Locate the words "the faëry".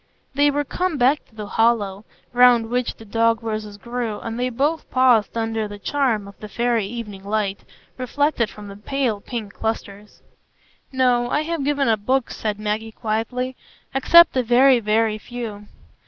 6.39-6.87